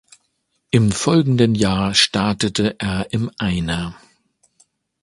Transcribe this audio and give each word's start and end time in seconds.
Im 0.71 0.91
folgenden 0.91 1.53
Jahr 1.53 1.93
startete 1.93 2.75
er 2.79 3.13
im 3.13 3.29
Einer. 3.37 3.93